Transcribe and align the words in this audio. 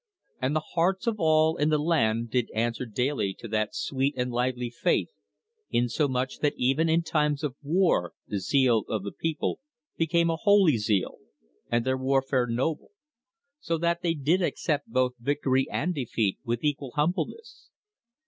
And 0.41 0.55
the 0.55 0.69
hearts 0.73 1.05
of 1.05 1.17
all 1.19 1.57
in 1.57 1.69
the 1.69 1.77
land 1.77 2.31
did 2.31 2.49
answer 2.55 2.87
daily 2.87 3.35
to 3.37 3.47
that 3.49 3.75
sweet 3.75 4.15
and 4.17 4.31
lively 4.31 4.71
faith, 4.71 5.09
insomuch 5.69 6.39
that 6.39 6.55
even 6.57 6.89
in 6.89 7.03
times 7.03 7.43
of 7.43 7.53
war 7.61 8.13
the 8.27 8.39
zeal 8.39 8.79
of 8.89 9.03
the 9.03 9.11
people 9.11 9.59
became 9.97 10.31
an 10.31 10.39
holy 10.41 10.79
zeal, 10.79 11.19
and 11.71 11.85
their 11.85 11.97
warfare 11.99 12.47
noble; 12.47 12.89
so 13.59 13.77
that 13.77 14.01
they 14.01 14.15
did 14.15 14.41
accept 14.41 14.87
both 14.87 15.13
victory 15.19 15.67
and 15.69 15.93
defeat 15.93 16.39
with 16.43 16.63
equal 16.63 16.93
humbleness. 16.95 17.69